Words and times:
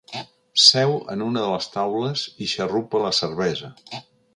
Seu 0.67 0.93
en 1.15 1.21
una 1.27 1.43
de 1.45 1.53
les 1.57 1.69
taules 1.75 2.27
i 2.47 2.51
xarrupa 2.57 3.07
la 3.09 3.17
cervesa. 3.23 3.75